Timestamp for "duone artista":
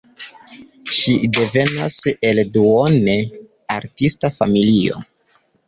2.57-4.35